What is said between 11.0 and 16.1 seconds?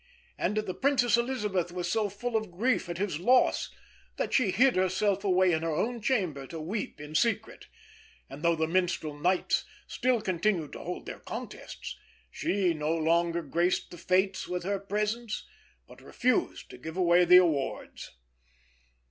their contests, she no longer graced the fêtes with her presence, but